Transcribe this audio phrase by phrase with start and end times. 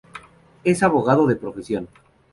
[0.63, 1.87] Es abogado de profesión.